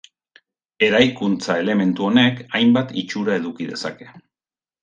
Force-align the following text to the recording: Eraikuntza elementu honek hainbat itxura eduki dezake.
Eraikuntza 0.87 1.57
elementu 1.65 2.07
honek 2.09 2.43
hainbat 2.61 2.97
itxura 3.03 3.39
eduki 3.43 3.73
dezake. 3.75 4.13